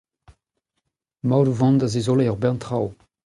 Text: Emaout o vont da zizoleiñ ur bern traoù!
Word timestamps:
Emaout 1.23 1.47
o 1.51 1.53
vont 1.59 1.77
da 1.79 1.87
zizoleiñ 1.93 2.31
ur 2.33 2.39
bern 2.41 2.57
traoù! 2.59 2.89